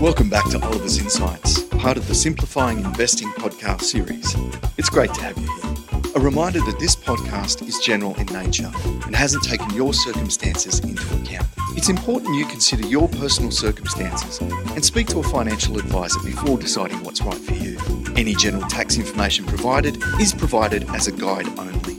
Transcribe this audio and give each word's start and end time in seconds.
Welcome 0.00 0.30
back 0.30 0.48
to 0.50 0.64
Oliver's 0.64 0.98
Insights, 0.98 1.64
part 1.64 1.96
of 1.96 2.06
the 2.06 2.14
Simplifying 2.14 2.84
Investing 2.84 3.30
podcast 3.30 3.82
series. 3.82 4.32
It's 4.78 4.88
great 4.88 5.12
to 5.14 5.20
have 5.22 5.36
you 5.36 5.52
here. 5.52 6.12
A 6.14 6.20
reminder 6.20 6.60
that 6.60 6.78
this 6.78 6.94
podcast 6.94 7.66
is 7.66 7.80
general 7.80 8.14
in 8.14 8.26
nature 8.26 8.70
and 9.06 9.16
hasn't 9.16 9.42
taken 9.42 9.68
your 9.74 9.92
circumstances 9.92 10.78
into 10.78 11.02
account. 11.20 11.48
It's 11.70 11.88
important 11.88 12.36
you 12.36 12.46
consider 12.46 12.86
your 12.86 13.08
personal 13.08 13.50
circumstances 13.50 14.38
and 14.38 14.84
speak 14.84 15.08
to 15.08 15.18
a 15.18 15.24
financial 15.24 15.76
advisor 15.78 16.20
before 16.20 16.58
deciding 16.58 17.02
what's 17.02 17.20
right 17.22 17.34
for 17.34 17.54
you. 17.54 17.76
Any 18.16 18.36
general 18.36 18.68
tax 18.68 18.98
information 18.98 19.46
provided 19.46 20.00
is 20.20 20.32
provided 20.32 20.88
as 20.90 21.08
a 21.08 21.12
guide 21.12 21.48
only. 21.58 21.94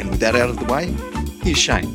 And 0.00 0.10
with 0.10 0.20
that 0.20 0.36
out 0.36 0.48
of 0.48 0.60
the 0.60 0.72
way, 0.72 0.94
here's 1.42 1.58
Shane 1.58 1.92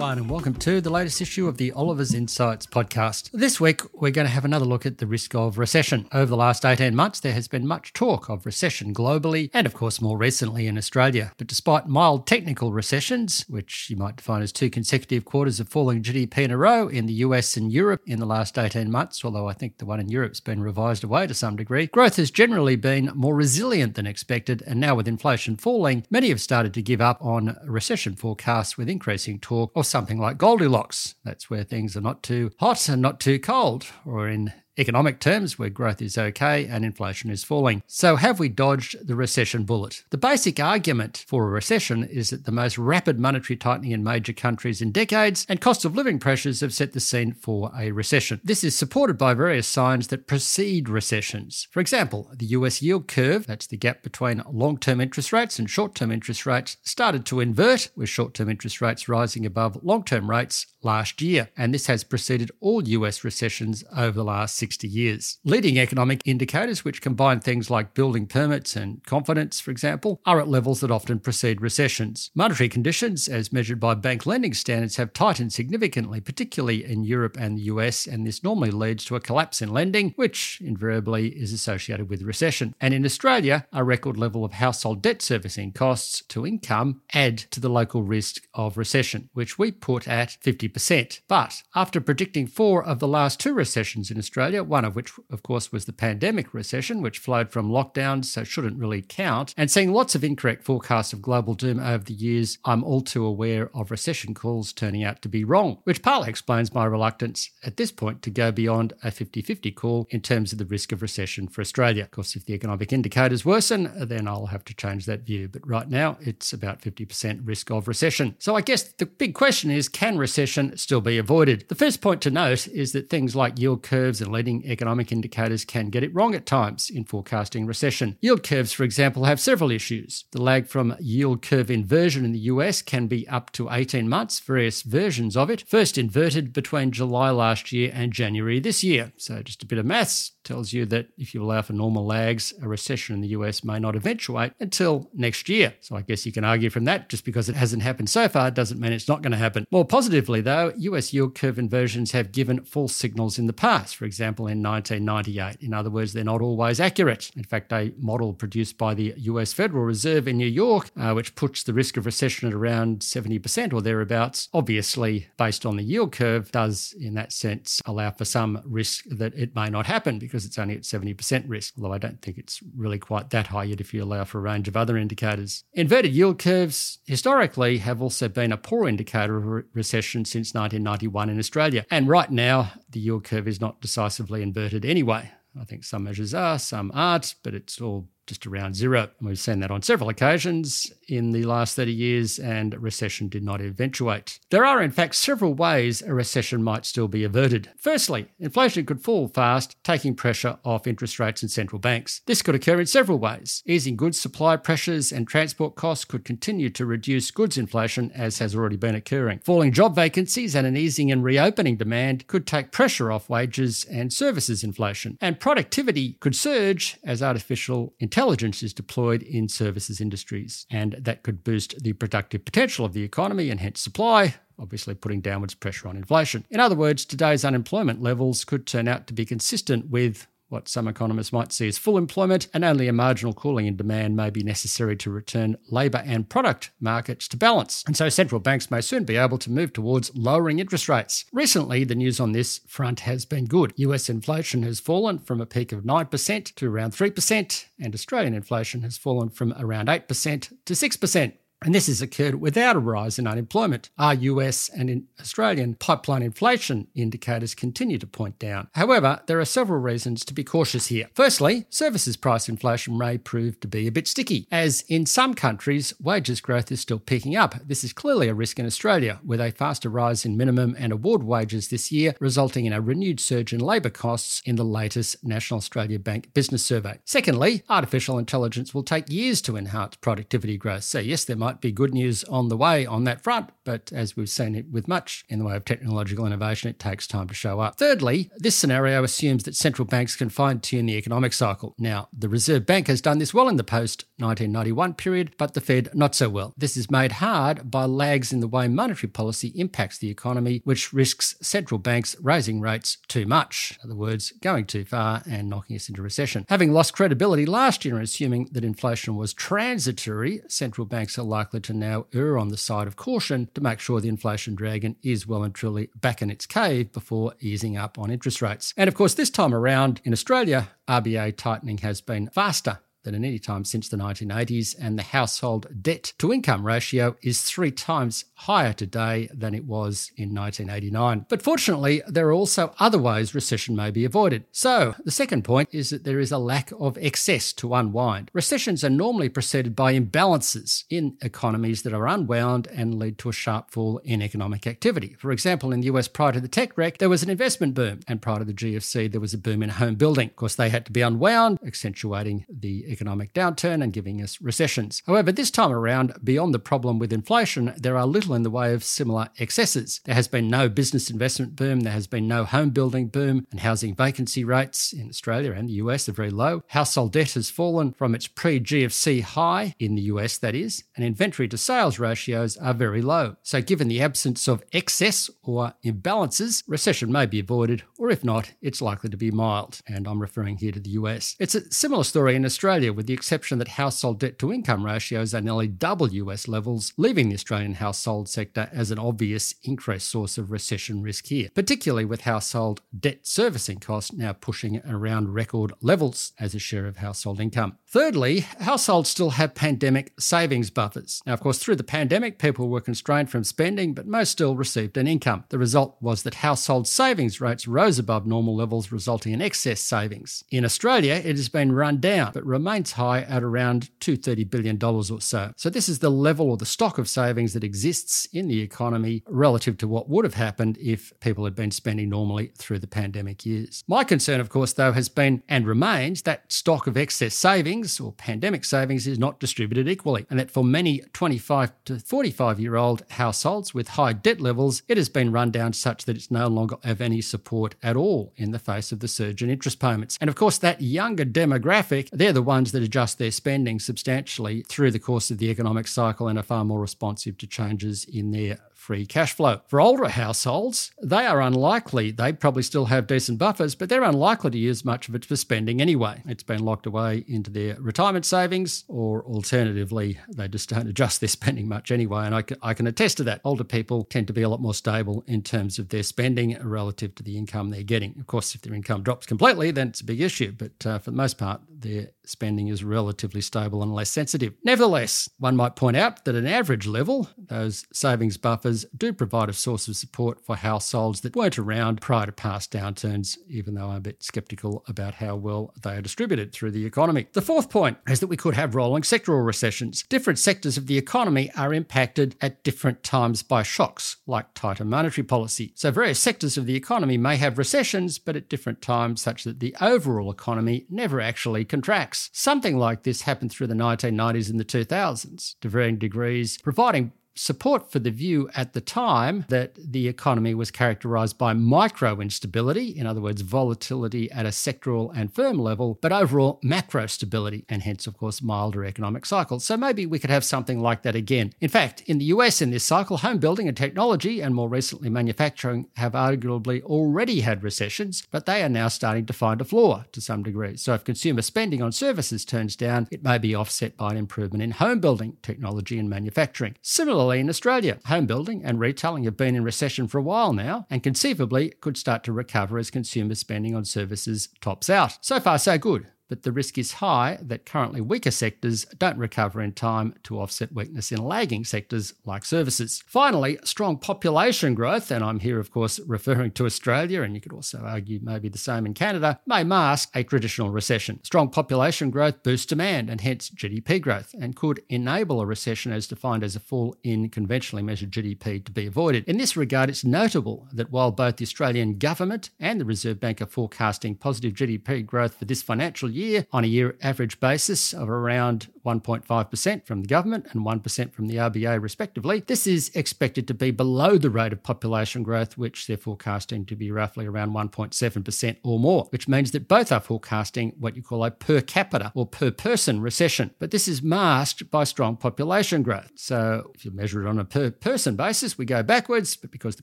and 0.00 0.30
welcome 0.30 0.54
to 0.54 0.80
the 0.80 0.88
latest 0.88 1.20
issue 1.20 1.46
of 1.46 1.58
the 1.58 1.70
Oliver's 1.72 2.14
Insights 2.14 2.66
podcast. 2.66 3.30
This 3.32 3.60
week, 3.60 3.82
we're 3.92 4.10
going 4.10 4.26
to 4.26 4.32
have 4.32 4.46
another 4.46 4.64
look 4.64 4.86
at 4.86 4.96
the 4.96 5.06
risk 5.06 5.34
of 5.34 5.58
recession. 5.58 6.08
Over 6.10 6.24
the 6.24 6.38
last 6.38 6.64
18 6.64 6.96
months, 6.96 7.20
there 7.20 7.34
has 7.34 7.48
been 7.48 7.66
much 7.66 7.92
talk 7.92 8.30
of 8.30 8.46
recession 8.46 8.94
globally, 8.94 9.50
and 9.52 9.66
of 9.66 9.74
course, 9.74 10.00
more 10.00 10.16
recently 10.16 10.66
in 10.66 10.78
Australia. 10.78 11.32
But 11.36 11.48
despite 11.48 11.86
mild 11.86 12.26
technical 12.26 12.72
recessions, 12.72 13.44
which 13.46 13.90
you 13.90 13.96
might 13.96 14.16
define 14.16 14.40
as 14.40 14.52
two 14.52 14.70
consecutive 14.70 15.26
quarters 15.26 15.60
of 15.60 15.68
falling 15.68 16.02
GDP 16.02 16.38
in 16.38 16.50
a 16.50 16.56
row 16.56 16.88
in 16.88 17.04
the 17.04 17.12
US 17.12 17.58
and 17.58 17.70
Europe 17.70 18.00
in 18.06 18.20
the 18.20 18.26
last 18.26 18.58
18 18.58 18.90
months, 18.90 19.22
although 19.22 19.48
I 19.48 19.52
think 19.52 19.76
the 19.76 19.86
one 19.86 20.00
in 20.00 20.08
Europe's 20.08 20.40
been 20.40 20.62
revised 20.62 21.04
away 21.04 21.26
to 21.26 21.34
some 21.34 21.56
degree, 21.56 21.88
growth 21.88 22.16
has 22.16 22.30
generally 22.30 22.74
been 22.74 23.12
more 23.14 23.34
resilient 23.34 23.96
than 23.96 24.06
expected. 24.06 24.62
And 24.66 24.80
now, 24.80 24.94
with 24.94 25.06
inflation 25.06 25.56
falling, 25.56 26.06
many 26.08 26.30
have 26.30 26.40
started 26.40 26.72
to 26.74 26.82
give 26.82 27.02
up 27.02 27.18
on 27.20 27.58
recession 27.66 28.16
forecasts 28.16 28.78
with 28.78 28.88
increasing 28.88 29.38
talk 29.38 29.70
of 29.76 29.89
something 29.90 30.18
like 30.18 30.38
Goldilocks. 30.38 31.16
That's 31.24 31.50
where 31.50 31.64
things 31.64 31.96
are 31.96 32.00
not 32.00 32.22
too 32.22 32.52
hot 32.58 32.88
and 32.88 33.02
not 33.02 33.20
too 33.20 33.38
cold, 33.38 33.86
or 34.06 34.28
in 34.28 34.52
economic 34.80 35.20
terms, 35.20 35.58
where 35.58 35.68
growth 35.68 36.00
is 36.00 36.16
okay 36.16 36.66
and 36.66 36.84
inflation 36.84 37.30
is 37.30 37.44
falling. 37.44 37.82
So, 37.86 38.16
have 38.16 38.40
we 38.40 38.48
dodged 38.48 39.06
the 39.06 39.14
recession 39.14 39.64
bullet? 39.64 40.04
The 40.10 40.18
basic 40.18 40.58
argument 40.58 41.24
for 41.28 41.44
a 41.44 41.50
recession 41.50 42.04
is 42.04 42.30
that 42.30 42.44
the 42.44 42.52
most 42.52 42.78
rapid 42.78 43.18
monetary 43.18 43.56
tightening 43.56 43.92
in 43.92 44.02
major 44.02 44.32
countries 44.32 44.80
in 44.80 44.90
decades 44.90 45.44
and 45.48 45.60
cost 45.60 45.84
of 45.84 45.94
living 45.94 46.18
pressures 46.18 46.60
have 46.60 46.74
set 46.74 46.92
the 46.92 47.00
scene 47.00 47.32
for 47.32 47.70
a 47.78 47.92
recession. 47.92 48.40
This 48.42 48.64
is 48.64 48.76
supported 48.76 49.18
by 49.18 49.34
various 49.34 49.68
signs 49.68 50.08
that 50.08 50.26
precede 50.26 50.88
recessions. 50.88 51.68
For 51.70 51.80
example, 51.80 52.30
the 52.34 52.46
US 52.46 52.80
yield 52.80 53.06
curve, 53.06 53.46
that's 53.46 53.66
the 53.66 53.76
gap 53.76 54.02
between 54.02 54.42
long 54.50 54.78
term 54.78 55.00
interest 55.00 55.32
rates 55.32 55.58
and 55.58 55.68
short 55.68 55.94
term 55.94 56.10
interest 56.10 56.46
rates, 56.46 56.76
started 56.82 57.26
to 57.26 57.40
invert, 57.40 57.90
with 57.94 58.08
short 58.08 58.34
term 58.34 58.48
interest 58.48 58.80
rates 58.80 59.08
rising 59.08 59.44
above 59.44 59.82
long 59.82 60.04
term 60.04 60.30
rates 60.30 60.66
last 60.82 61.20
year. 61.20 61.50
And 61.56 61.74
this 61.74 61.86
has 61.86 62.04
preceded 62.04 62.50
all 62.60 62.86
US 62.88 63.24
recessions 63.24 63.84
over 63.94 64.12
the 64.12 64.24
last 64.24 64.56
60 64.70 64.86
years. 64.86 65.38
Leading 65.44 65.80
economic 65.80 66.22
indicators, 66.24 66.84
which 66.84 67.02
combine 67.02 67.40
things 67.40 67.70
like 67.70 67.92
building 67.92 68.24
permits 68.24 68.76
and 68.76 69.04
confidence, 69.04 69.58
for 69.58 69.72
example, 69.72 70.20
are 70.24 70.38
at 70.38 70.46
levels 70.46 70.78
that 70.78 70.92
often 70.92 71.18
precede 71.18 71.60
recessions. 71.60 72.30
Monetary 72.36 72.68
conditions, 72.68 73.26
as 73.26 73.52
measured 73.52 73.80
by 73.80 73.94
bank 73.94 74.26
lending 74.26 74.54
standards, 74.54 74.94
have 74.94 75.12
tightened 75.12 75.52
significantly, 75.52 76.20
particularly 76.20 76.84
in 76.84 77.02
Europe 77.02 77.36
and 77.36 77.58
the 77.58 77.62
US, 77.62 78.06
and 78.06 78.24
this 78.24 78.44
normally 78.44 78.70
leads 78.70 79.04
to 79.04 79.16
a 79.16 79.20
collapse 79.20 79.60
in 79.60 79.72
lending, 79.72 80.12
which 80.14 80.60
invariably 80.64 81.30
is 81.30 81.52
associated 81.52 82.08
with 82.08 82.22
recession. 82.22 82.72
And 82.80 82.94
in 82.94 83.04
Australia, 83.04 83.66
a 83.72 83.82
record 83.82 84.16
level 84.16 84.44
of 84.44 84.52
household 84.52 85.02
debt 85.02 85.20
servicing 85.20 85.72
costs 85.72 86.22
to 86.28 86.46
income 86.46 87.02
add 87.12 87.38
to 87.50 87.58
the 87.58 87.68
local 87.68 88.04
risk 88.04 88.46
of 88.54 88.78
recession, 88.78 89.30
which 89.32 89.58
we 89.58 89.72
put 89.72 90.06
at 90.06 90.36
50%. 90.44 91.22
But 91.26 91.64
after 91.74 92.00
predicting 92.00 92.46
four 92.46 92.84
of 92.84 93.00
the 93.00 93.08
last 93.08 93.40
two 93.40 93.52
recessions 93.52 94.12
in 94.12 94.18
Australia, 94.18 94.59
One 94.64 94.84
of 94.84 94.96
which, 94.96 95.12
of 95.30 95.42
course, 95.42 95.72
was 95.72 95.84
the 95.84 95.92
pandemic 95.92 96.54
recession, 96.54 97.02
which 97.02 97.18
flowed 97.18 97.50
from 97.50 97.70
lockdowns, 97.70 98.26
so 98.26 98.44
shouldn't 98.44 98.78
really 98.78 99.02
count. 99.02 99.54
And 99.56 99.70
seeing 99.70 99.92
lots 99.92 100.14
of 100.14 100.24
incorrect 100.24 100.64
forecasts 100.64 101.12
of 101.12 101.22
global 101.22 101.54
doom 101.54 101.80
over 101.80 102.04
the 102.04 102.14
years, 102.14 102.58
I'm 102.64 102.84
all 102.84 103.00
too 103.00 103.24
aware 103.24 103.70
of 103.74 103.90
recession 103.90 104.34
calls 104.34 104.72
turning 104.72 105.04
out 105.04 105.22
to 105.22 105.28
be 105.28 105.44
wrong, 105.44 105.78
which 105.84 106.02
partly 106.02 106.28
explains 106.28 106.74
my 106.74 106.84
reluctance 106.84 107.50
at 107.64 107.76
this 107.76 107.92
point 107.92 108.22
to 108.22 108.30
go 108.30 108.52
beyond 108.52 108.92
a 109.02 109.10
50 109.10 109.42
50 109.42 109.70
call 109.72 110.06
in 110.10 110.20
terms 110.20 110.52
of 110.52 110.58
the 110.58 110.64
risk 110.64 110.92
of 110.92 111.02
recession 111.02 111.48
for 111.48 111.60
Australia. 111.60 112.04
Of 112.04 112.10
course, 112.10 112.36
if 112.36 112.44
the 112.44 112.54
economic 112.54 112.92
indicators 112.92 113.44
worsen, 113.44 113.90
then 113.96 114.28
I'll 114.28 114.46
have 114.46 114.64
to 114.66 114.74
change 114.74 115.06
that 115.06 115.20
view. 115.20 115.48
But 115.48 115.66
right 115.66 115.88
now, 115.88 116.18
it's 116.20 116.52
about 116.52 116.80
50% 116.80 117.40
risk 117.44 117.70
of 117.70 117.88
recession. 117.88 118.36
So 118.38 118.56
I 118.56 118.60
guess 118.60 118.92
the 118.92 119.06
big 119.06 119.34
question 119.34 119.70
is 119.70 119.88
can 119.88 120.18
recession 120.18 120.76
still 120.76 121.00
be 121.00 121.18
avoided? 121.18 121.68
The 121.68 121.74
first 121.74 122.00
point 122.00 122.20
to 122.22 122.30
note 122.30 122.68
is 122.68 122.92
that 122.92 123.10
things 123.10 123.36
like 123.36 123.58
yield 123.58 123.82
curves 123.82 124.20
and 124.20 124.32
leading 124.40 124.64
economic 124.64 125.12
indicators 125.12 125.66
can 125.66 125.90
get 125.90 126.02
it 126.02 126.14
wrong 126.14 126.34
at 126.34 126.46
times 126.46 126.88
in 126.88 127.04
forecasting 127.04 127.66
recession. 127.66 128.16
Yield 128.22 128.42
curves, 128.42 128.72
for 128.72 128.84
example, 128.84 129.24
have 129.24 129.38
several 129.38 129.70
issues. 129.70 130.24
The 130.32 130.40
lag 130.40 130.66
from 130.66 130.96
yield 130.98 131.42
curve 131.42 131.70
inversion 131.70 132.24
in 132.24 132.32
the 132.32 132.48
US 132.54 132.80
can 132.80 133.06
be 133.06 133.28
up 133.28 133.52
to 133.52 133.68
18 133.70 134.08
months, 134.08 134.40
various 134.40 134.80
versions 134.80 135.36
of 135.36 135.50
it. 135.50 135.64
First 135.68 135.98
inverted 135.98 136.54
between 136.54 136.90
July 136.90 137.28
last 137.28 137.70
year 137.70 137.92
and 137.94 138.14
January 138.14 138.60
this 138.60 138.82
year. 138.82 139.12
So 139.18 139.42
just 139.42 139.62
a 139.62 139.66
bit 139.66 139.78
of 139.78 139.84
maths 139.84 140.32
tells 140.42 140.72
you 140.72 140.86
that 140.86 141.08
if 141.18 141.34
you 141.34 141.42
allow 141.42 141.60
for 141.60 141.74
normal 141.74 142.06
lags, 142.06 142.54
a 142.62 142.66
recession 142.66 143.14
in 143.14 143.20
the 143.20 143.28
US 143.28 143.62
may 143.62 143.78
not 143.78 143.94
eventuate 143.94 144.52
until 144.58 145.10
next 145.12 145.50
year. 145.50 145.74
So 145.80 145.96
I 145.96 146.00
guess 146.02 146.24
you 146.24 146.32
can 146.32 146.44
argue 146.44 146.70
from 146.70 146.84
that 146.84 147.10
just 147.10 147.26
because 147.26 147.50
it 147.50 147.56
hasn't 147.56 147.82
happened 147.82 148.08
so 148.08 148.26
far 148.26 148.50
doesn't 148.50 148.80
mean 148.80 148.92
it's 148.92 149.06
not 149.06 149.20
going 149.20 149.32
to 149.32 149.38
happen. 149.38 149.66
More 149.70 149.84
positively, 149.84 150.40
though, 150.40 150.72
US 150.76 151.12
yield 151.12 151.34
curve 151.34 151.58
inversions 151.58 152.12
have 152.12 152.32
given 152.32 152.64
false 152.64 152.96
signals 152.96 153.38
in 153.38 153.46
the 153.46 153.52
past. 153.52 153.96
For 153.96 154.06
example, 154.06 154.29
example, 154.30 154.46
in 154.46 154.62
1998. 154.62 155.56
In 155.60 155.74
other 155.74 155.90
words, 155.90 156.12
they're 156.12 156.24
not 156.24 156.40
always 156.40 156.78
accurate. 156.78 157.30
In 157.36 157.42
fact, 157.42 157.72
a 157.72 157.92
model 157.98 158.32
produced 158.32 158.78
by 158.78 158.94
the 158.94 159.12
US 159.16 159.52
Federal 159.52 159.84
Reserve 159.84 160.28
in 160.28 160.36
New 160.36 160.46
York, 160.46 160.90
uh, 160.96 161.12
which 161.12 161.34
puts 161.34 161.64
the 161.64 161.74
risk 161.74 161.96
of 161.96 162.06
recession 162.06 162.48
at 162.48 162.54
around 162.54 163.00
70% 163.00 163.72
or 163.72 163.82
thereabouts, 163.82 164.48
obviously 164.52 165.28
based 165.36 165.66
on 165.66 165.76
the 165.76 165.82
yield 165.82 166.12
curve, 166.12 166.52
does 166.52 166.94
in 167.00 167.14
that 167.14 167.32
sense 167.32 167.80
allow 167.86 168.10
for 168.10 168.24
some 168.24 168.62
risk 168.64 169.04
that 169.10 169.34
it 169.34 169.54
may 169.54 169.68
not 169.68 169.86
happen 169.86 170.18
because 170.18 170.44
it's 170.44 170.58
only 170.58 170.76
at 170.76 170.82
70% 170.82 171.44
risk. 171.48 171.74
Although 171.76 171.92
I 171.92 171.98
don't 171.98 172.22
think 172.22 172.38
it's 172.38 172.60
really 172.76 172.98
quite 172.98 173.30
that 173.30 173.48
high 173.48 173.64
yet 173.64 173.80
if 173.80 173.92
you 173.92 174.04
allow 174.04 174.24
for 174.24 174.38
a 174.38 174.42
range 174.42 174.68
of 174.68 174.76
other 174.76 174.96
indicators. 174.96 175.64
Inverted 175.72 176.12
yield 176.12 176.38
curves 176.38 177.00
historically 177.04 177.78
have 177.78 178.00
also 178.00 178.28
been 178.28 178.52
a 178.52 178.56
poor 178.56 178.88
indicator 178.88 179.36
of 179.36 179.64
recession 179.74 180.24
since 180.24 180.54
1991 180.54 181.30
in 181.30 181.38
Australia. 181.38 181.84
And 181.90 182.08
right 182.08 182.30
now, 182.30 182.72
the 182.90 183.00
yield 183.00 183.24
curve 183.24 183.48
is 183.48 183.60
not 183.60 183.80
decisively 184.20 184.42
inverted 184.42 184.84
anyway. 184.84 185.30
I 185.58 185.64
think 185.64 185.82
some 185.82 186.04
measures 186.04 186.34
are, 186.34 186.58
some 186.58 186.92
aren't, 186.94 187.34
but 187.42 187.54
it's 187.54 187.80
all 187.80 188.08
just 188.30 188.46
around 188.46 188.76
zero. 188.76 189.08
And 189.18 189.28
we've 189.28 189.38
seen 189.38 189.58
that 189.58 189.72
on 189.72 189.82
several 189.82 190.08
occasions 190.08 190.92
in 191.08 191.32
the 191.32 191.42
last 191.42 191.74
30 191.74 191.92
years, 191.92 192.38
and 192.38 192.80
recession 192.80 193.28
did 193.28 193.42
not 193.42 193.60
eventuate. 193.60 194.38
There 194.50 194.64
are, 194.64 194.80
in 194.80 194.92
fact, 194.92 195.16
several 195.16 195.52
ways 195.52 196.00
a 196.00 196.14
recession 196.14 196.62
might 196.62 196.86
still 196.86 197.08
be 197.08 197.24
averted. 197.24 197.70
Firstly, 197.76 198.28
inflation 198.38 198.86
could 198.86 199.02
fall 199.02 199.26
fast, 199.26 199.76
taking 199.82 200.14
pressure 200.14 200.58
off 200.64 200.86
interest 200.86 201.18
rates 201.18 201.42
and 201.42 201.50
central 201.50 201.80
banks. 201.80 202.20
This 202.26 202.40
could 202.40 202.54
occur 202.54 202.78
in 202.78 202.86
several 202.86 203.18
ways. 203.18 203.64
Easing 203.66 203.96
goods 203.96 204.20
supply 204.20 204.56
pressures 204.56 205.10
and 205.10 205.26
transport 205.26 205.74
costs 205.74 206.04
could 206.04 206.24
continue 206.24 206.70
to 206.70 206.86
reduce 206.86 207.32
goods 207.32 207.58
inflation, 207.58 208.12
as 208.14 208.38
has 208.38 208.54
already 208.54 208.76
been 208.76 208.94
occurring. 208.94 209.40
Falling 209.40 209.72
job 209.72 209.96
vacancies 209.96 210.54
and 210.54 210.68
an 210.68 210.76
easing 210.76 211.10
and 211.10 211.24
reopening 211.24 211.76
demand 211.76 212.28
could 212.28 212.46
take 212.46 212.70
pressure 212.70 213.10
off 213.10 213.28
wages 213.28 213.84
and 213.90 214.12
services 214.12 214.62
inflation. 214.62 215.18
And 215.20 215.40
productivity 215.40 216.12
could 216.20 216.36
surge 216.36 216.96
as 217.02 217.24
artificial 217.24 217.92
intelligence 217.98 218.19
intelligence 218.20 218.62
is 218.62 218.74
deployed 218.74 219.22
in 219.22 219.48
services 219.48 219.98
industries, 219.98 220.66
and 220.70 220.92
that 221.00 221.22
could 221.22 221.42
boost 221.42 221.82
the 221.82 221.94
productive 221.94 222.44
potential 222.44 222.84
of 222.84 222.92
the 222.92 223.02
economy 223.02 223.48
and 223.48 223.60
hence 223.60 223.80
supply, 223.80 224.34
obviously 224.58 224.94
putting 224.94 225.22
downwards 225.22 225.54
pressure 225.54 225.88
on 225.88 225.96
inflation. 225.96 226.44
In 226.50 226.60
other 226.60 226.74
words, 226.74 227.06
today's 227.06 227.46
unemployment 227.46 228.02
levels 228.02 228.44
could 228.44 228.66
turn 228.66 228.88
out 228.88 229.06
to 229.06 229.14
be 229.14 229.24
consistent 229.24 229.88
with 229.88 230.26
what 230.50 230.68
some 230.68 230.86
economists 230.86 231.32
might 231.32 231.52
see 231.52 231.68
as 231.68 231.78
full 231.78 231.96
employment, 231.96 232.48
and 232.52 232.64
only 232.64 232.88
a 232.88 232.92
marginal 232.92 233.32
cooling 233.32 233.66
in 233.66 233.76
demand 233.76 234.16
may 234.16 234.28
be 234.28 234.42
necessary 234.42 234.96
to 234.96 235.10
return 235.10 235.56
labour 235.68 236.02
and 236.04 236.28
product 236.28 236.70
markets 236.80 237.26
to 237.28 237.36
balance. 237.36 237.82
And 237.86 237.96
so 237.96 238.08
central 238.08 238.40
banks 238.40 238.70
may 238.70 238.80
soon 238.80 239.04
be 239.04 239.16
able 239.16 239.38
to 239.38 239.50
move 239.50 239.72
towards 239.72 240.14
lowering 240.14 240.58
interest 240.58 240.88
rates. 240.88 241.24
Recently, 241.32 241.84
the 241.84 241.94
news 241.94 242.20
on 242.20 242.32
this 242.32 242.60
front 242.66 243.00
has 243.00 243.24
been 243.24 243.46
good. 243.46 243.72
US 243.76 244.10
inflation 244.10 244.62
has 244.64 244.80
fallen 244.80 245.18
from 245.20 245.40
a 245.40 245.46
peak 245.46 245.72
of 245.72 245.84
9% 245.84 246.54
to 246.54 246.70
around 246.70 246.92
3%, 246.92 247.64
and 247.80 247.94
Australian 247.94 248.34
inflation 248.34 248.82
has 248.82 248.98
fallen 248.98 249.30
from 249.30 249.54
around 249.58 249.88
8% 249.88 250.52
to 250.64 250.74
6%. 250.74 251.32
And 251.62 251.74
this 251.74 251.88
has 251.88 252.00
occurred 252.00 252.36
without 252.36 252.76
a 252.76 252.78
rise 252.78 253.18
in 253.18 253.26
unemployment. 253.26 253.90
Our 253.98 254.14
US 254.14 254.70
and 254.70 254.88
in 254.88 255.08
Australian 255.20 255.74
pipeline 255.74 256.22
inflation 256.22 256.86
indicators 256.94 257.54
continue 257.54 257.98
to 257.98 258.06
point 258.06 258.38
down. 258.38 258.68
However, 258.72 259.20
there 259.26 259.38
are 259.38 259.44
several 259.44 259.78
reasons 259.78 260.24
to 260.24 260.32
be 260.32 260.42
cautious 260.42 260.86
here. 260.86 261.08
Firstly, 261.14 261.66
services 261.68 262.16
price 262.16 262.48
inflation 262.48 262.96
may 262.96 263.18
prove 263.18 263.60
to 263.60 263.68
be 263.68 263.86
a 263.86 263.92
bit 263.92 264.08
sticky, 264.08 264.46
as 264.50 264.82
in 264.88 265.04
some 265.04 265.34
countries, 265.34 265.92
wages 266.00 266.40
growth 266.40 266.72
is 266.72 266.80
still 266.80 266.98
picking 266.98 267.36
up. 267.36 267.54
This 267.66 267.84
is 267.84 267.92
clearly 267.92 268.28
a 268.28 268.34
risk 268.34 268.58
in 268.58 268.64
Australia, 268.64 269.20
with 269.22 269.40
a 269.40 269.50
faster 269.52 269.90
rise 269.90 270.24
in 270.24 270.38
minimum 270.38 270.74
and 270.78 270.92
award 270.92 271.22
wages 271.22 271.68
this 271.68 271.92
year, 271.92 272.14
resulting 272.20 272.64
in 272.64 272.72
a 272.72 272.80
renewed 272.80 273.20
surge 273.20 273.52
in 273.52 273.60
labour 273.60 273.90
costs 273.90 274.40
in 274.46 274.56
the 274.56 274.64
latest 274.64 275.22
National 275.22 275.58
Australia 275.58 275.98
Bank 275.98 276.32
Business 276.32 276.64
Survey. 276.64 277.00
Secondly, 277.04 277.64
artificial 277.68 278.18
intelligence 278.18 278.72
will 278.72 278.82
take 278.82 279.10
years 279.10 279.42
to 279.42 279.56
enhance 279.56 279.96
productivity 279.96 280.56
growth. 280.56 280.84
So, 280.84 280.98
yes, 280.98 281.24
there 281.24 281.36
might 281.36 281.49
might 281.50 281.60
be 281.60 281.72
good 281.72 281.92
news 281.92 282.22
on 282.24 282.48
the 282.48 282.56
way 282.56 282.86
on 282.86 283.02
that 283.02 283.20
front, 283.20 283.50
but 283.64 283.92
as 283.92 284.16
we've 284.16 284.30
seen 284.30 284.54
it 284.54 284.70
with 284.70 284.86
much 284.86 285.24
in 285.28 285.40
the 285.40 285.44
way 285.44 285.56
of 285.56 285.64
technological 285.64 286.24
innovation, 286.24 286.70
it 286.70 286.78
takes 286.78 287.08
time 287.08 287.26
to 287.26 287.34
show 287.34 287.58
up. 287.58 287.76
Thirdly, 287.76 288.30
this 288.36 288.54
scenario 288.54 289.02
assumes 289.02 289.42
that 289.42 289.56
central 289.56 289.84
banks 289.84 290.14
can 290.14 290.28
fine 290.28 290.60
tune 290.60 290.86
the 290.86 290.96
economic 290.96 291.32
cycle. 291.32 291.74
Now, 291.76 292.08
the 292.16 292.28
Reserve 292.28 292.66
Bank 292.66 292.86
has 292.86 293.00
done 293.00 293.18
this 293.18 293.34
well 293.34 293.48
in 293.48 293.56
the 293.56 293.64
post 293.64 294.04
1991 294.18 294.94
period, 294.94 295.34
but 295.38 295.54
the 295.54 295.60
Fed 295.60 295.88
not 295.92 296.14
so 296.14 296.28
well. 296.28 296.54
This 296.56 296.76
is 296.76 296.88
made 296.88 297.12
hard 297.12 297.68
by 297.68 297.84
lags 297.84 298.32
in 298.32 298.38
the 298.38 298.46
way 298.46 298.68
monetary 298.68 299.10
policy 299.10 299.48
impacts 299.56 299.98
the 299.98 300.10
economy, 300.10 300.60
which 300.62 300.92
risks 300.92 301.34
central 301.42 301.78
banks 301.80 302.14
raising 302.22 302.60
rates 302.60 302.98
too 303.08 303.26
much. 303.26 303.76
In 303.82 303.90
other 303.90 303.98
words, 303.98 304.32
going 304.40 304.66
too 304.66 304.84
far 304.84 305.22
and 305.28 305.50
knocking 305.50 305.74
us 305.74 305.88
into 305.88 306.00
recession. 306.00 306.46
Having 306.48 306.72
lost 306.72 306.94
credibility 306.94 307.44
last 307.44 307.84
year 307.84 307.98
assuming 307.98 308.48
that 308.52 308.64
inflation 308.64 309.16
was 309.16 309.34
transitory, 309.34 310.42
central 310.46 310.86
banks 310.86 311.18
are 311.18 311.24
likely 311.40 311.60
to 311.60 311.72
now 311.72 312.04
err 312.12 312.36
on 312.36 312.48
the 312.48 312.56
side 312.58 312.86
of 312.86 312.96
caution 312.96 313.48
to 313.54 313.62
make 313.62 313.80
sure 313.80 313.98
the 313.98 314.10
inflation 314.10 314.54
dragon 314.54 314.94
is 315.02 315.26
well 315.26 315.42
and 315.42 315.54
truly 315.54 315.88
back 315.98 316.20
in 316.20 316.30
its 316.30 316.44
cave 316.44 316.92
before 316.92 317.32
easing 317.40 317.78
up 317.78 317.98
on 317.98 318.10
interest 318.10 318.42
rates. 318.42 318.74
And 318.76 318.88
of 318.88 318.94
course, 318.94 319.14
this 319.14 319.30
time 319.30 319.54
around 319.54 320.02
in 320.04 320.12
Australia, 320.12 320.68
RBA 320.86 321.38
tightening 321.38 321.78
has 321.78 322.02
been 322.02 322.28
faster 322.28 322.80
than 323.02 323.14
at 323.14 323.24
any 323.24 323.38
time 323.38 323.64
since 323.64 323.88
the 323.88 323.96
1980s, 323.96 324.74
and 324.80 324.98
the 324.98 325.02
household 325.02 325.66
debt 325.82 326.12
to 326.18 326.32
income 326.32 326.66
ratio 326.66 327.16
is 327.22 327.42
three 327.42 327.70
times 327.70 328.24
higher 328.34 328.72
today 328.72 329.28
than 329.32 329.54
it 329.54 329.64
was 329.64 330.10
in 330.16 330.34
1989. 330.34 331.26
But 331.28 331.42
fortunately, 331.42 332.02
there 332.06 332.28
are 332.28 332.32
also 332.32 332.74
other 332.78 332.98
ways 332.98 333.34
recession 333.34 333.76
may 333.76 333.90
be 333.90 334.04
avoided. 334.04 334.44
So, 334.52 334.94
the 335.04 335.10
second 335.10 335.44
point 335.44 335.68
is 335.72 335.90
that 335.90 336.04
there 336.04 336.20
is 336.20 336.32
a 336.32 336.38
lack 336.38 336.72
of 336.78 336.98
excess 336.98 337.52
to 337.54 337.74
unwind. 337.74 338.30
Recessions 338.32 338.84
are 338.84 338.90
normally 338.90 339.28
preceded 339.28 339.76
by 339.76 339.94
imbalances 339.94 340.84
in 340.90 341.16
economies 341.22 341.82
that 341.82 341.92
are 341.92 342.08
unwound 342.08 342.68
and 342.68 342.98
lead 342.98 343.18
to 343.18 343.28
a 343.28 343.32
sharp 343.32 343.70
fall 343.70 343.98
in 344.04 344.22
economic 344.22 344.66
activity. 344.66 345.16
For 345.18 345.32
example, 345.32 345.72
in 345.72 345.80
the 345.80 345.86
US 345.86 346.08
prior 346.08 346.32
to 346.32 346.40
the 346.40 346.48
tech 346.48 346.76
wreck, 346.76 346.98
there 346.98 347.08
was 347.08 347.22
an 347.22 347.30
investment 347.30 347.74
boom, 347.74 348.00
and 348.08 348.22
prior 348.22 348.40
to 348.40 348.44
the 348.44 348.52
GFC, 348.52 349.10
there 349.10 349.20
was 349.20 349.34
a 349.34 349.38
boom 349.38 349.62
in 349.62 349.70
home 349.70 349.94
building. 349.94 350.28
Of 350.28 350.36
course, 350.36 350.54
they 350.54 350.70
had 350.70 350.86
to 350.86 350.92
be 350.92 351.02
unwound, 351.02 351.58
accentuating 351.64 352.46
the 352.48 352.89
economic 352.90 353.32
downturn 353.32 353.82
and 353.82 353.92
giving 353.92 354.20
us 354.20 354.40
recessions. 354.40 355.02
However, 355.06 355.32
this 355.32 355.50
time 355.50 355.72
around, 355.72 356.12
beyond 356.22 356.52
the 356.54 356.58
problem 356.58 356.98
with 356.98 357.12
inflation, 357.12 357.74
there 357.76 357.96
are 357.96 358.06
little 358.06 358.34
in 358.34 358.42
the 358.42 358.50
way 358.50 358.74
of 358.74 358.84
similar 358.84 359.28
excesses. 359.38 360.00
There 360.04 360.14
has 360.14 360.28
been 360.28 360.48
no 360.48 360.68
business 360.68 361.10
investment 361.10 361.56
boom, 361.56 361.80
there 361.80 361.92
has 361.92 362.06
been 362.06 362.26
no 362.26 362.44
home 362.44 362.70
building 362.70 363.08
boom, 363.08 363.46
and 363.50 363.60
housing 363.60 363.94
vacancy 363.94 364.44
rates 364.44 364.92
in 364.92 365.08
Australia 365.08 365.52
and 365.52 365.68
the 365.68 365.74
US 365.74 366.08
are 366.08 366.12
very 366.12 366.30
low. 366.30 366.62
Household 366.68 367.12
debt 367.12 367.32
has 367.32 367.50
fallen 367.50 367.92
from 367.92 368.14
its 368.14 368.26
pre 368.26 368.60
GFC 368.60 369.22
high, 369.22 369.74
in 369.78 369.94
the 369.94 370.02
US 370.02 370.38
that 370.38 370.54
is, 370.54 370.84
and 370.96 371.04
inventory 371.04 371.48
to 371.48 371.58
sales 371.58 371.98
ratios 371.98 372.56
are 372.56 372.74
very 372.74 373.02
low. 373.02 373.36
So, 373.42 373.62
given 373.62 373.88
the 373.88 374.00
absence 374.00 374.48
of 374.48 374.62
excess 374.72 375.30
or 375.42 375.74
imbalances, 375.84 376.62
recession 376.66 377.12
may 377.12 377.26
be 377.26 377.40
avoided, 377.40 377.82
or 377.98 378.10
if 378.10 378.24
not, 378.24 378.52
it's 378.60 378.82
likely 378.82 379.10
to 379.10 379.16
be 379.16 379.30
mild. 379.30 379.80
And 379.86 380.06
I'm 380.08 380.20
referring 380.20 380.56
here 380.56 380.72
to 380.72 380.80
the 380.80 380.90
US. 380.90 381.36
It's 381.38 381.54
a 381.54 381.70
similar 381.72 382.04
story 382.04 382.34
in 382.34 382.44
Australia 382.44 382.79
Australia, 382.80 382.96
with 382.96 383.06
the 383.08 383.12
exception 383.12 383.58
that 383.58 383.68
household 383.68 384.18
debt 384.20 384.38
to 384.38 384.50
income 384.50 384.86
ratios 384.86 385.34
are 385.34 385.42
nearly 385.42 385.68
double 385.68 386.10
US 386.14 386.48
levels, 386.48 386.94
leaving 386.96 387.28
the 387.28 387.34
Australian 387.34 387.74
household 387.74 388.26
sector 388.26 388.70
as 388.72 388.90
an 388.90 388.98
obvious 388.98 389.54
increased 389.64 390.08
source 390.08 390.38
of 390.38 390.50
recession 390.50 391.02
risk 391.02 391.26
here, 391.26 391.50
particularly 391.54 392.06
with 392.06 392.22
household 392.22 392.80
debt 392.98 393.26
servicing 393.26 393.80
costs 393.80 394.14
now 394.14 394.32
pushing 394.32 394.80
around 394.88 395.34
record 395.34 395.74
levels 395.82 396.32
as 396.40 396.54
a 396.54 396.58
share 396.58 396.86
of 396.86 396.96
household 396.96 397.38
income. 397.38 397.76
Thirdly, 397.86 398.40
households 398.60 399.10
still 399.10 399.30
have 399.30 399.54
pandemic 399.54 400.14
savings 400.18 400.70
buffers. 400.70 401.20
Now, 401.26 401.34
of 401.34 401.40
course, 401.40 401.58
through 401.58 401.76
the 401.76 401.84
pandemic, 401.84 402.38
people 402.38 402.70
were 402.70 402.80
constrained 402.80 403.28
from 403.28 403.44
spending, 403.44 403.92
but 403.92 404.06
most 404.06 404.30
still 404.30 404.56
received 404.56 404.96
an 404.96 405.06
income. 405.06 405.44
The 405.50 405.58
result 405.58 405.98
was 406.00 406.22
that 406.22 406.36
household 406.36 406.88
savings 406.88 407.42
rates 407.42 407.68
rose 407.68 407.98
above 407.98 408.26
normal 408.26 408.56
levels, 408.56 408.90
resulting 408.90 409.34
in 409.34 409.42
excess 409.42 409.82
savings. 409.82 410.44
In 410.50 410.64
Australia, 410.64 411.12
it 411.12 411.36
has 411.36 411.50
been 411.50 411.72
run 411.72 412.00
down, 412.00 412.30
but 412.32 412.46
remains 412.46 412.69
remains 412.70 412.92
high 412.92 413.22
at 413.22 413.42
around 413.42 413.90
$230 414.00 414.48
billion 414.48 414.82
or 414.84 415.20
so. 415.20 415.52
So, 415.56 415.70
this 415.70 415.88
is 415.88 415.98
the 415.98 416.10
level 416.10 416.50
or 416.50 416.56
the 416.56 416.64
stock 416.64 416.98
of 416.98 417.08
savings 417.08 417.52
that 417.54 417.64
exists 417.64 418.26
in 418.26 418.46
the 418.46 418.60
economy 418.60 419.24
relative 419.26 419.76
to 419.78 419.88
what 419.88 420.08
would 420.08 420.24
have 420.24 420.34
happened 420.34 420.78
if 420.80 421.12
people 421.18 421.44
had 421.44 421.56
been 421.56 421.72
spending 421.72 422.08
normally 422.10 422.52
through 422.56 422.78
the 422.78 422.86
pandemic 422.86 423.44
years. 423.44 423.82
My 423.88 424.04
concern, 424.04 424.40
of 424.40 424.50
course, 424.50 424.72
though, 424.72 424.92
has 424.92 425.08
been 425.08 425.42
and 425.48 425.66
remains 425.66 426.22
that 426.22 426.52
stock 426.52 426.86
of 426.86 426.96
excess 426.96 427.34
savings 427.34 427.98
or 427.98 428.12
pandemic 428.12 428.64
savings 428.64 429.08
is 429.08 429.18
not 429.18 429.40
distributed 429.40 429.88
equally, 429.88 430.26
and 430.30 430.38
that 430.38 430.52
for 430.52 430.62
many 430.62 431.00
25 431.12 431.72
to 431.86 431.98
45 431.98 432.60
year 432.60 432.76
old 432.76 433.02
households 433.10 433.74
with 433.74 433.88
high 433.88 434.12
debt 434.12 434.40
levels, 434.40 434.82
it 434.86 434.96
has 434.96 435.08
been 435.08 435.32
run 435.32 435.50
down 435.50 435.72
such 435.72 436.04
that 436.04 436.16
it's 436.16 436.30
no 436.30 436.46
longer 436.46 436.76
of 436.84 437.00
any 437.00 437.20
support 437.20 437.74
at 437.82 437.96
all 437.96 438.32
in 438.36 438.52
the 438.52 438.60
face 438.60 438.92
of 438.92 439.00
the 439.00 439.08
surge 439.08 439.42
in 439.42 439.50
interest 439.50 439.80
payments. 439.80 440.16
And 440.20 440.30
of 440.30 440.36
course, 440.36 440.58
that 440.58 440.80
younger 440.80 441.24
demographic, 441.24 442.08
they're 442.12 442.32
the 442.32 442.42
ones 442.42 442.59
that 442.68 442.82
adjust 442.82 443.18
their 443.18 443.30
spending 443.30 443.80
substantially 443.80 444.62
through 444.68 444.90
the 444.90 444.98
course 444.98 445.30
of 445.30 445.38
the 445.38 445.50
economic 445.50 445.86
cycle 445.86 446.28
and 446.28 446.38
are 446.38 446.42
far 446.42 446.64
more 446.64 446.80
responsive 446.80 447.36
to 447.38 447.46
changes 447.46 448.04
in 448.04 448.30
their 448.30 448.58
free 448.80 449.04
cash 449.04 449.34
flow. 449.34 449.60
For 449.66 449.78
older 449.78 450.08
households, 450.08 450.90
they 451.02 451.26
are 451.26 451.42
unlikely, 451.42 452.10
they 452.12 452.32
probably 452.32 452.62
still 452.62 452.86
have 452.86 453.06
decent 453.06 453.38
buffers, 453.38 453.74
but 453.74 453.90
they're 453.90 454.02
unlikely 454.02 454.52
to 454.52 454.58
use 454.58 454.86
much 454.86 455.06
of 455.06 455.14
it 455.14 455.24
for 455.24 455.36
spending 455.36 455.82
anyway. 455.82 456.22
It's 456.26 456.42
been 456.42 456.64
locked 456.64 456.86
away 456.86 457.24
into 457.28 457.50
their 457.50 457.76
retirement 457.78 458.24
savings, 458.24 458.84
or 458.88 459.22
alternatively, 459.26 460.18
they 460.28 460.48
just 460.48 460.70
don't 460.70 460.88
adjust 460.88 461.20
their 461.20 461.28
spending 461.40 461.68
much 461.68 461.90
anyway. 461.90 462.24
And 462.24 462.34
I 462.34 462.42
can, 462.42 462.56
I 462.62 462.72
can 462.72 462.86
attest 462.86 463.18
to 463.18 463.24
that. 463.24 463.42
Older 463.44 463.64
people 463.64 464.04
tend 464.04 464.26
to 464.28 464.32
be 464.32 464.42
a 464.42 464.48
lot 464.48 464.62
more 464.62 464.74
stable 464.74 465.22
in 465.26 465.42
terms 465.42 465.78
of 465.78 465.90
their 465.90 466.02
spending 466.02 466.56
relative 466.62 467.14
to 467.16 467.22
the 467.22 467.36
income 467.36 467.68
they're 467.68 467.82
getting. 467.82 468.16
Of 468.18 468.26
course, 468.26 468.54
if 468.54 468.62
their 468.62 468.74
income 468.74 469.02
drops 469.02 469.26
completely, 469.26 469.72
then 469.72 469.88
it's 469.88 470.00
a 470.00 470.04
big 470.04 470.22
issue, 470.22 470.52
but 470.56 470.86
uh, 470.86 470.98
for 470.98 471.10
the 471.10 471.16
most 471.16 471.36
part, 471.36 471.60
their 471.68 472.10
spending 472.24 472.68
is 472.68 472.84
relatively 472.84 473.40
stable 473.40 473.82
and 473.82 473.94
less 473.94 474.10
sensitive. 474.10 474.54
Nevertheless, 474.64 475.28
one 475.38 475.56
might 475.56 475.76
point 475.76 475.96
out 475.96 476.24
that 476.24 476.34
at 476.34 476.42
an 476.42 476.46
average 476.46 476.86
level, 476.86 477.28
those 477.36 477.86
savings 477.92 478.36
buffers 478.36 478.69
do 478.96 479.12
provide 479.12 479.48
a 479.48 479.52
source 479.52 479.88
of 479.88 479.96
support 479.96 480.44
for 480.44 480.56
households 480.56 481.20
that 481.20 481.36
weren't 481.36 481.58
around 481.58 482.00
prior 482.00 482.26
to 482.26 482.32
past 482.32 482.72
downturns, 482.72 483.38
even 483.48 483.74
though 483.74 483.88
I'm 483.88 483.96
a 483.96 484.00
bit 484.00 484.22
skeptical 484.22 484.84
about 484.88 485.14
how 485.14 485.36
well 485.36 485.72
they 485.82 485.96
are 485.96 486.02
distributed 486.02 486.52
through 486.52 486.70
the 486.72 486.86
economy. 486.86 487.26
The 487.32 487.42
fourth 487.42 487.70
point 487.70 487.98
is 488.08 488.20
that 488.20 488.26
we 488.28 488.36
could 488.36 488.54
have 488.54 488.74
rolling 488.74 489.02
sectoral 489.02 489.44
recessions. 489.44 490.04
Different 490.08 490.38
sectors 490.38 490.76
of 490.76 490.86
the 490.86 490.98
economy 490.98 491.50
are 491.56 491.74
impacted 491.74 492.36
at 492.40 492.62
different 492.62 493.02
times 493.02 493.42
by 493.42 493.62
shocks, 493.62 494.16
like 494.26 494.54
tighter 494.54 494.84
monetary 494.84 495.24
policy. 495.24 495.72
So 495.74 495.90
various 495.90 496.18
sectors 496.18 496.56
of 496.56 496.66
the 496.66 496.76
economy 496.76 497.18
may 497.18 497.36
have 497.36 497.58
recessions, 497.58 498.18
but 498.18 498.36
at 498.36 498.48
different 498.48 498.82
times, 498.82 499.22
such 499.22 499.44
that 499.44 499.60
the 499.60 499.74
overall 499.80 500.30
economy 500.30 500.86
never 500.88 501.20
actually 501.20 501.64
contracts. 501.64 502.30
Something 502.32 502.78
like 502.78 503.02
this 503.02 503.22
happened 503.22 503.50
through 503.50 503.68
the 503.68 503.74
1990s 503.74 504.50
and 504.50 504.60
the 504.60 504.64
2000s 504.64 505.54
to 505.60 505.68
varying 505.68 505.98
degrees, 505.98 506.58
providing 506.58 507.12
support 507.34 507.90
for 507.90 507.98
the 507.98 508.10
view 508.10 508.48
at 508.54 508.72
the 508.72 508.80
time 508.80 509.44
that 509.48 509.74
the 509.76 510.08
economy 510.08 510.54
was 510.54 510.70
characterized 510.70 511.38
by 511.38 511.52
micro 511.52 512.20
instability, 512.20 512.88
in 512.88 513.06
other 513.06 513.20
words, 513.20 513.42
volatility 513.42 514.30
at 514.30 514.46
a 514.46 514.50
sectoral 514.50 515.10
and 515.14 515.32
firm 515.32 515.58
level, 515.58 515.98
but 516.02 516.12
overall 516.12 516.58
macro 516.62 517.06
stability, 517.06 517.64
and 517.68 517.82
hence, 517.82 518.06
of 518.06 518.16
course, 518.16 518.42
milder 518.42 518.84
economic 518.84 519.24
cycles. 519.24 519.64
So 519.64 519.76
maybe 519.76 520.06
we 520.06 520.18
could 520.18 520.30
have 520.30 520.44
something 520.44 520.80
like 520.80 521.02
that 521.02 521.14
again. 521.14 521.52
In 521.60 521.68
fact, 521.68 522.02
in 522.02 522.18
the 522.18 522.26
US 522.26 522.60
in 522.60 522.70
this 522.70 522.84
cycle, 522.84 523.18
home 523.18 523.38
building 523.38 523.68
and 523.68 523.76
technology, 523.76 524.40
and 524.40 524.54
more 524.54 524.68
recently 524.68 525.08
manufacturing, 525.08 525.86
have 525.96 526.12
arguably 526.12 526.82
already 526.82 527.40
had 527.40 527.62
recessions, 527.62 528.26
but 528.30 528.46
they 528.46 528.62
are 528.62 528.68
now 528.68 528.88
starting 528.88 529.26
to 529.26 529.32
find 529.32 529.60
a 529.60 529.64
floor 529.64 530.04
to 530.12 530.20
some 530.20 530.42
degree. 530.42 530.76
So 530.76 530.94
if 530.94 531.04
consumer 531.04 531.42
spending 531.42 531.82
on 531.82 531.92
services 531.92 532.44
turns 532.44 532.76
down, 532.76 533.08
it 533.10 533.24
may 533.24 533.38
be 533.38 533.54
offset 533.54 533.96
by 533.96 534.10
an 534.10 534.16
improvement 534.16 534.62
in 534.62 534.72
home 534.72 535.00
building, 535.00 535.36
technology, 535.42 535.98
and 535.98 536.10
manufacturing. 536.10 536.76
Similarly, 536.82 537.19
Similarly, 537.20 537.40
in 537.40 537.50
Australia, 537.50 537.98
home 538.06 538.24
building 538.24 538.64
and 538.64 538.80
retailing 538.80 539.24
have 539.24 539.36
been 539.36 539.54
in 539.54 539.62
recession 539.62 540.08
for 540.08 540.16
a 540.16 540.22
while 540.22 540.54
now 540.54 540.86
and 540.88 541.02
conceivably 541.02 541.68
could 541.82 541.98
start 541.98 542.24
to 542.24 542.32
recover 542.32 542.78
as 542.78 542.90
consumer 542.90 543.34
spending 543.34 543.74
on 543.74 543.84
services 543.84 544.48
tops 544.62 544.88
out. 544.88 545.18
So 545.20 545.38
far, 545.38 545.58
so 545.58 545.76
good. 545.76 546.06
But 546.30 546.44
the 546.44 546.52
risk 546.52 546.78
is 546.78 546.92
high 546.92 547.36
that 547.42 547.66
currently 547.66 548.00
weaker 548.00 548.30
sectors 548.30 548.84
don't 548.96 549.18
recover 549.18 549.60
in 549.60 549.72
time 549.72 550.14
to 550.22 550.40
offset 550.40 550.72
weakness 550.72 551.10
in 551.10 551.22
lagging 551.22 551.64
sectors 551.64 552.14
like 552.24 552.44
services. 552.44 553.02
Finally, 553.06 553.58
strong 553.64 553.98
population 553.98 554.74
growth, 554.74 555.10
and 555.10 555.24
I'm 555.24 555.40
here, 555.40 555.58
of 555.58 555.72
course, 555.72 555.98
referring 556.06 556.52
to 556.52 556.66
Australia, 556.66 557.22
and 557.22 557.34
you 557.34 557.40
could 557.40 557.52
also 557.52 557.80
argue 557.80 558.20
maybe 558.22 558.48
the 558.48 558.58
same 558.58 558.86
in 558.86 558.94
Canada, 558.94 559.40
may 559.44 559.64
mask 559.64 560.10
a 560.14 560.22
traditional 560.22 560.70
recession. 560.70 561.18
Strong 561.24 561.50
population 561.50 562.10
growth 562.10 562.44
boosts 562.44 562.66
demand 562.66 563.10
and 563.10 563.20
hence 563.20 563.50
GDP 563.50 564.00
growth, 564.00 564.32
and 564.40 564.54
could 564.54 564.80
enable 564.88 565.40
a 565.40 565.46
recession 565.46 565.90
as 565.90 566.06
defined 566.06 566.44
as 566.44 566.54
a 566.54 566.60
fall 566.60 566.96
in 567.02 567.28
conventionally 567.28 567.82
measured 567.82 568.12
GDP 568.12 568.64
to 568.64 568.70
be 568.70 568.86
avoided. 568.86 569.24
In 569.24 569.38
this 569.38 569.56
regard, 569.56 569.90
it's 569.90 570.04
notable 570.04 570.68
that 570.72 570.92
while 570.92 571.10
both 571.10 571.38
the 571.38 571.44
Australian 571.44 571.98
government 571.98 572.50
and 572.60 572.80
the 572.80 572.84
Reserve 572.84 573.18
Bank 573.18 573.42
are 573.42 573.46
forecasting 573.46 574.14
positive 574.14 574.52
GDP 574.52 575.04
growth 575.04 575.34
for 575.34 575.44
this 575.44 575.60
financial 575.60 576.08
year 576.08 576.19
on 576.52 576.64
a 576.64 576.66
year 576.66 576.96
average 577.02 577.40
basis 577.40 577.92
of 577.92 578.08
around 578.08 578.68
1.5% 578.84 579.84
from 579.84 580.02
the 580.02 580.08
government 580.08 580.46
and 580.50 580.64
1% 580.64 581.12
from 581.12 581.26
the 581.26 581.36
RBA, 581.36 581.82
respectively. 581.82 582.40
This 582.46 582.66
is 582.66 582.90
expected 582.94 583.46
to 583.48 583.54
be 583.54 583.70
below 583.70 584.16
the 584.16 584.30
rate 584.30 584.52
of 584.52 584.62
population 584.62 585.22
growth, 585.22 585.58
which 585.58 585.86
they're 585.86 585.96
forecasting 585.96 586.64
to 586.66 586.76
be 586.76 586.90
roughly 586.90 587.26
around 587.26 587.52
1.7% 587.52 588.56
or 588.62 588.78
more, 588.78 589.06
which 589.10 589.28
means 589.28 589.50
that 589.50 589.68
both 589.68 589.92
are 589.92 590.00
forecasting 590.00 590.72
what 590.78 590.96
you 590.96 591.02
call 591.02 591.24
a 591.24 591.30
per 591.30 591.60
capita 591.60 592.10
or 592.14 592.26
per 592.26 592.50
person 592.50 593.00
recession. 593.00 593.50
But 593.58 593.70
this 593.70 593.86
is 593.86 594.02
masked 594.02 594.70
by 594.70 594.84
strong 594.84 595.16
population 595.16 595.82
growth. 595.82 596.12
So 596.14 596.70
if 596.74 596.84
you 596.84 596.90
measure 596.90 597.24
it 597.24 597.28
on 597.28 597.38
a 597.38 597.44
per 597.44 597.70
person 597.70 598.16
basis, 598.16 598.56
we 598.56 598.64
go 598.64 598.82
backwards, 598.82 599.36
but 599.36 599.50
because 599.50 599.76
the 599.76 599.82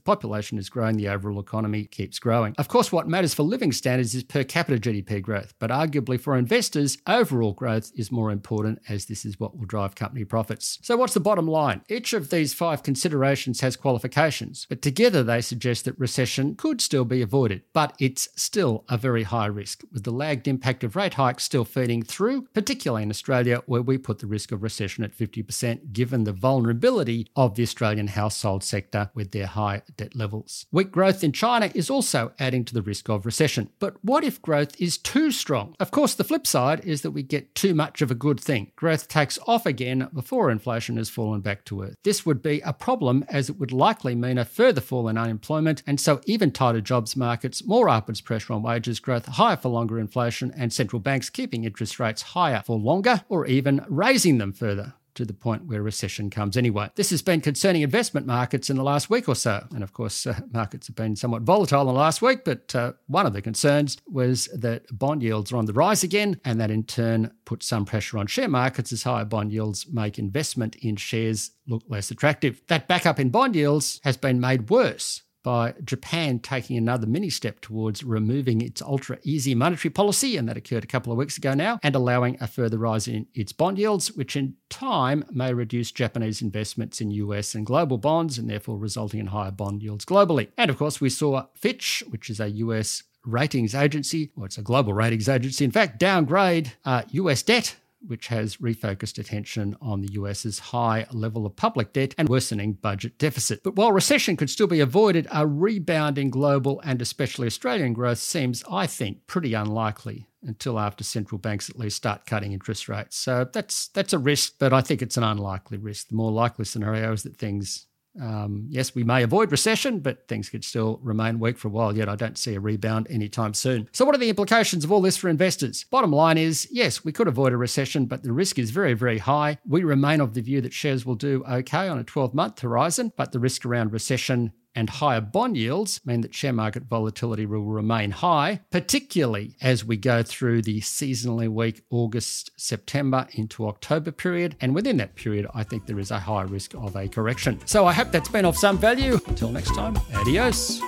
population 0.00 0.58
is 0.58 0.68
growing, 0.68 0.96
the 0.96 1.08
overall 1.08 1.40
economy 1.40 1.84
keeps 1.84 2.18
growing. 2.18 2.54
Of 2.58 2.68
course, 2.68 2.90
what 2.90 3.08
matters 3.08 3.34
for 3.34 3.44
living 3.44 3.72
standards 3.72 4.14
is 4.14 4.24
per 4.24 4.44
capita 4.44 4.78
GDP 4.78 5.22
growth, 5.22 5.54
but 5.58 5.70
arguably 5.70 6.20
for 6.28 6.36
investors, 6.36 6.98
overall 7.06 7.54
growth 7.54 7.90
is 7.96 8.12
more 8.12 8.30
important 8.30 8.82
as 8.86 9.06
this 9.06 9.24
is 9.24 9.40
what 9.40 9.56
will 9.56 9.64
drive 9.64 9.94
company 9.94 10.26
profits. 10.26 10.78
So, 10.82 10.94
what's 10.94 11.14
the 11.14 11.20
bottom 11.20 11.48
line? 11.48 11.80
Each 11.88 12.12
of 12.12 12.28
these 12.28 12.52
five 12.52 12.82
considerations 12.82 13.62
has 13.62 13.78
qualifications, 13.78 14.66
but 14.68 14.82
together 14.82 15.22
they 15.22 15.40
suggest 15.40 15.86
that 15.86 15.98
recession 15.98 16.54
could 16.54 16.82
still 16.82 17.06
be 17.06 17.22
avoided, 17.22 17.62
but 17.72 17.94
it's 17.98 18.28
still 18.36 18.84
a 18.90 18.98
very 18.98 19.22
high 19.22 19.46
risk, 19.46 19.84
with 19.90 20.04
the 20.04 20.10
lagged 20.10 20.46
impact 20.46 20.84
of 20.84 20.96
rate 20.96 21.14
hikes 21.14 21.44
still 21.44 21.64
feeding 21.64 22.02
through, 22.02 22.42
particularly 22.52 23.04
in 23.04 23.10
Australia, 23.10 23.62
where 23.64 23.80
we 23.80 23.96
put 23.96 24.18
the 24.18 24.26
risk 24.26 24.52
of 24.52 24.62
recession 24.62 25.04
at 25.04 25.16
50%, 25.16 25.94
given 25.94 26.24
the 26.24 26.34
vulnerability 26.34 27.26
of 27.36 27.54
the 27.54 27.62
Australian 27.62 28.08
household 28.08 28.62
sector 28.62 29.10
with 29.14 29.30
their 29.30 29.46
high 29.46 29.80
debt 29.96 30.14
levels. 30.14 30.66
Weak 30.70 30.92
growth 30.92 31.24
in 31.24 31.32
China 31.32 31.72
is 31.74 31.88
also 31.88 32.32
adding 32.38 32.66
to 32.66 32.74
the 32.74 32.82
risk 32.82 33.08
of 33.08 33.24
recession. 33.24 33.70
But 33.78 33.96
what 34.04 34.24
if 34.24 34.42
growth 34.42 34.78
is 34.78 34.98
too 34.98 35.30
strong? 35.30 35.74
Of 35.80 35.90
course, 35.90 36.17
the 36.18 36.24
flip 36.24 36.46
side 36.46 36.80
is 36.84 37.02
that 37.02 37.12
we 37.12 37.22
get 37.22 37.54
too 37.54 37.74
much 37.74 38.02
of 38.02 38.10
a 38.10 38.14
good 38.14 38.40
thing 38.40 38.72
growth 38.76 39.06
takes 39.08 39.38
off 39.46 39.64
again 39.64 40.08
before 40.12 40.50
inflation 40.50 40.96
has 40.96 41.08
fallen 41.08 41.40
back 41.40 41.64
to 41.64 41.82
earth. 41.82 41.94
This 42.02 42.26
would 42.26 42.42
be 42.42 42.60
a 42.60 42.72
problem 42.72 43.24
as 43.28 43.48
it 43.48 43.58
would 43.58 43.72
likely 43.72 44.14
mean 44.14 44.36
a 44.36 44.44
further 44.44 44.80
fall 44.80 45.08
in 45.08 45.16
unemployment, 45.16 45.82
and 45.86 46.00
so 46.00 46.20
even 46.26 46.50
tighter 46.50 46.80
jobs 46.80 47.16
markets, 47.16 47.64
more 47.64 47.88
upwards 47.88 48.20
pressure 48.20 48.52
on 48.52 48.62
wages 48.62 48.98
growth, 48.98 49.26
higher 49.26 49.56
for 49.56 49.68
longer 49.68 49.98
inflation, 49.98 50.52
and 50.56 50.72
central 50.72 51.00
banks 51.00 51.30
keeping 51.30 51.64
interest 51.64 52.00
rates 52.00 52.22
higher 52.22 52.62
for 52.66 52.76
longer 52.76 53.22
or 53.28 53.46
even 53.46 53.84
raising 53.88 54.38
them 54.38 54.52
further 54.52 54.94
to 55.18 55.24
the 55.24 55.34
point 55.34 55.66
where 55.66 55.82
recession 55.82 56.30
comes 56.30 56.56
anyway. 56.56 56.88
This 56.94 57.10
has 57.10 57.22
been 57.22 57.40
concerning 57.40 57.82
investment 57.82 58.24
markets 58.24 58.70
in 58.70 58.76
the 58.76 58.84
last 58.84 59.10
week 59.10 59.28
or 59.28 59.34
so. 59.34 59.66
And 59.74 59.82
of 59.82 59.92
course, 59.92 60.28
uh, 60.28 60.38
markets 60.52 60.86
have 60.86 60.94
been 60.94 61.16
somewhat 61.16 61.42
volatile 61.42 61.80
in 61.80 61.86
the 61.88 61.92
last 61.92 62.22
week, 62.22 62.44
but 62.44 62.72
uh, 62.74 62.92
one 63.08 63.26
of 63.26 63.32
the 63.32 63.42
concerns 63.42 63.96
was 64.06 64.48
that 64.54 64.86
bond 64.96 65.24
yields 65.24 65.50
are 65.50 65.56
on 65.56 65.66
the 65.66 65.72
rise 65.72 66.04
again, 66.04 66.40
and 66.44 66.60
that 66.60 66.70
in 66.70 66.84
turn 66.84 67.32
puts 67.44 67.66
some 67.66 67.84
pressure 67.84 68.16
on 68.16 68.28
share 68.28 68.48
markets 68.48 68.92
as 68.92 69.02
higher 69.02 69.24
bond 69.24 69.52
yields 69.52 69.88
make 69.90 70.20
investment 70.20 70.76
in 70.76 70.94
shares 70.94 71.50
look 71.66 71.82
less 71.88 72.12
attractive. 72.12 72.62
That 72.68 72.86
backup 72.86 73.18
in 73.18 73.30
bond 73.30 73.56
yields 73.56 74.00
has 74.04 74.16
been 74.16 74.40
made 74.40 74.70
worse 74.70 75.22
by 75.42 75.74
Japan 75.84 76.38
taking 76.38 76.76
another 76.76 77.06
mini 77.06 77.30
step 77.30 77.60
towards 77.60 78.04
removing 78.04 78.60
its 78.60 78.82
ultra 78.82 79.18
easy 79.22 79.54
monetary 79.54 79.90
policy, 79.90 80.36
and 80.36 80.48
that 80.48 80.56
occurred 80.56 80.84
a 80.84 80.88
couple 80.88 81.12
of 81.12 81.18
weeks 81.18 81.38
ago 81.38 81.54
now, 81.54 81.78
and 81.82 81.94
allowing 81.94 82.36
a 82.40 82.46
further 82.46 82.78
rise 82.78 83.08
in 83.08 83.26
its 83.34 83.52
bond 83.52 83.78
yields, 83.78 84.12
which 84.12 84.36
in 84.36 84.54
time 84.68 85.24
may 85.30 85.52
reduce 85.52 85.92
Japanese 85.92 86.42
investments 86.42 87.00
in 87.00 87.10
US 87.10 87.54
and 87.54 87.64
global 87.66 87.98
bonds, 87.98 88.38
and 88.38 88.48
therefore 88.48 88.78
resulting 88.78 89.20
in 89.20 89.26
higher 89.26 89.50
bond 89.50 89.82
yields 89.82 90.04
globally. 90.04 90.48
And 90.56 90.70
of 90.70 90.78
course, 90.78 91.00
we 91.00 91.10
saw 91.10 91.46
Fitch, 91.54 92.02
which 92.08 92.30
is 92.30 92.40
a 92.40 92.50
US 92.50 93.04
ratings 93.24 93.74
agency, 93.74 94.30
or 94.36 94.46
it's 94.46 94.58
a 94.58 94.62
global 94.62 94.92
ratings 94.92 95.28
agency, 95.28 95.64
in 95.64 95.70
fact, 95.70 95.98
downgrade 95.98 96.72
uh, 96.84 97.02
US 97.10 97.42
debt 97.42 97.76
which 98.06 98.28
has 98.28 98.58
refocused 98.58 99.18
attention 99.18 99.76
on 99.80 100.00
the 100.00 100.12
US's 100.12 100.58
high 100.58 101.06
level 101.12 101.46
of 101.46 101.56
public 101.56 101.92
debt 101.92 102.14
and 102.16 102.28
worsening 102.28 102.74
budget 102.74 103.18
deficit. 103.18 103.62
But 103.62 103.76
while 103.76 103.92
recession 103.92 104.36
could 104.36 104.50
still 104.50 104.66
be 104.66 104.80
avoided, 104.80 105.26
a 105.32 105.46
rebound 105.46 106.18
in 106.18 106.30
global 106.30 106.80
and 106.84 107.02
especially 107.02 107.46
Australian 107.46 107.92
growth 107.92 108.18
seems, 108.18 108.62
I 108.70 108.86
think, 108.86 109.26
pretty 109.26 109.54
unlikely 109.54 110.28
until 110.42 110.78
after 110.78 111.02
central 111.02 111.38
banks 111.38 111.68
at 111.68 111.78
least 111.78 111.96
start 111.96 112.24
cutting 112.24 112.52
interest 112.52 112.88
rates. 112.88 113.16
So 113.16 113.48
that's 113.52 113.88
that's 113.88 114.12
a 114.12 114.18
risk, 114.18 114.54
but 114.58 114.72
I 114.72 114.80
think 114.80 115.02
it's 115.02 115.16
an 115.16 115.24
unlikely 115.24 115.78
risk. 115.78 116.08
The 116.08 116.14
more 116.14 116.30
likely 116.30 116.64
scenario 116.64 117.12
is 117.12 117.24
that 117.24 117.36
things 117.36 117.87
um, 118.20 118.66
yes, 118.68 118.94
we 118.94 119.04
may 119.04 119.22
avoid 119.22 119.50
recession, 119.50 120.00
but 120.00 120.26
things 120.28 120.48
could 120.48 120.64
still 120.64 120.98
remain 121.02 121.38
weak 121.38 121.58
for 121.58 121.68
a 121.68 121.70
while 121.70 121.96
yet. 121.96 122.08
I 122.08 122.16
don't 122.16 122.38
see 122.38 122.54
a 122.54 122.60
rebound 122.60 123.06
anytime 123.10 123.54
soon. 123.54 123.88
So, 123.92 124.04
what 124.04 124.14
are 124.14 124.18
the 124.18 124.28
implications 124.28 124.84
of 124.84 124.92
all 124.92 125.00
this 125.00 125.16
for 125.16 125.28
investors? 125.28 125.84
Bottom 125.84 126.12
line 126.12 126.38
is 126.38 126.68
yes, 126.70 127.04
we 127.04 127.12
could 127.12 127.28
avoid 127.28 127.52
a 127.52 127.56
recession, 127.56 128.06
but 128.06 128.22
the 128.22 128.32
risk 128.32 128.58
is 128.58 128.70
very, 128.70 128.94
very 128.94 129.18
high. 129.18 129.58
We 129.66 129.84
remain 129.84 130.20
of 130.20 130.34
the 130.34 130.42
view 130.42 130.60
that 130.62 130.72
shares 130.72 131.06
will 131.06 131.14
do 131.14 131.44
okay 131.48 131.88
on 131.88 131.98
a 131.98 132.04
12 132.04 132.34
month 132.34 132.60
horizon, 132.60 133.12
but 133.16 133.32
the 133.32 133.40
risk 133.40 133.64
around 133.64 133.92
recession 133.92 134.52
and 134.74 134.90
higher 134.90 135.20
bond 135.20 135.56
yields 135.56 136.00
mean 136.04 136.20
that 136.20 136.34
share 136.34 136.52
market 136.52 136.84
volatility 136.84 137.46
will 137.46 137.64
remain 137.64 138.10
high, 138.10 138.60
particularly 138.70 139.56
as 139.60 139.84
we 139.84 139.96
go 139.96 140.22
through 140.22 140.62
the 140.62 140.80
seasonally 140.80 141.48
weak 141.48 141.82
August, 141.90 142.50
September 142.56 143.26
into 143.32 143.66
October 143.66 144.10
period. 144.10 144.56
And 144.60 144.74
within 144.74 144.96
that 144.98 145.14
period, 145.14 145.46
I 145.54 145.64
think 145.64 145.86
there 145.86 145.98
is 145.98 146.10
a 146.10 146.18
high 146.18 146.42
risk 146.42 146.74
of 146.74 146.96
a 146.96 147.08
correction. 147.08 147.60
So 147.66 147.86
I 147.86 147.92
hope 147.92 148.12
that's 148.12 148.28
been 148.28 148.44
of 148.44 148.56
some 148.56 148.78
value. 148.78 149.18
Until 149.26 149.50
next 149.50 149.74
time, 149.74 149.96
adios. 150.14 150.80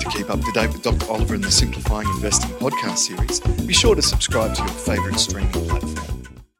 To 0.00 0.08
keep 0.10 0.30
up 0.30 0.40
to 0.40 0.52
date 0.52 0.72
with 0.72 0.82
Dr. 0.82 1.10
Oliver 1.10 1.34
and 1.34 1.44
the 1.44 1.50
Simplifying 1.50 2.08
Investing 2.08 2.50
podcast 2.56 2.98
series, 2.98 3.40
be 3.66 3.72
sure 3.72 3.94
to 3.94 4.02
subscribe 4.02 4.54
to 4.54 4.62
your 4.62 4.70
favourite 4.70 5.18
streaming 5.18 5.50
platform. 5.50 5.95